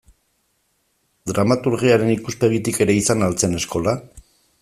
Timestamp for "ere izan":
2.87-3.27